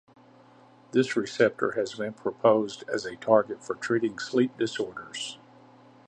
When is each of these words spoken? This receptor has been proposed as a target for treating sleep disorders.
This 0.93 1.15
receptor 1.15 1.73
has 1.73 1.93
been 1.93 2.13
proposed 2.13 2.83
as 2.91 3.05
a 3.05 3.17
target 3.17 3.63
for 3.63 3.75
treating 3.75 4.17
sleep 4.17 4.57
disorders. 4.57 5.37